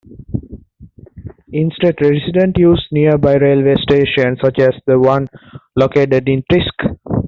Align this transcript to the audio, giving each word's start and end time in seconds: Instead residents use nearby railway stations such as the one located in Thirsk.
Instead 1.53 2.01
residents 2.01 2.59
use 2.59 2.87
nearby 2.89 3.35
railway 3.35 3.75
stations 3.79 4.39
such 4.43 4.57
as 4.57 4.73
the 4.87 4.97
one 4.97 5.27
located 5.75 6.27
in 6.27 6.43
Thirsk. 6.51 6.95